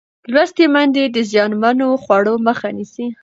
لوستې 0.33 0.65
میندې 0.73 1.03
د 1.15 1.17
زیانمنو 1.31 1.87
خوړو 2.03 2.33
مخه 2.47 2.69
نیسي. 2.77 3.05